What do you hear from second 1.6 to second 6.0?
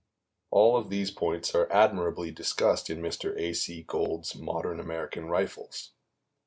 admirably discussed in Mr. A. C. Gould's "Modern American Rifles."